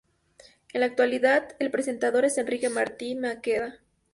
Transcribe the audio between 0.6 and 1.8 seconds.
En la actualidad, el